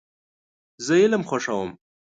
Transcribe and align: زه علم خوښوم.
زه 0.85 0.93
علم 1.03 1.23
خوښوم. 1.29 1.69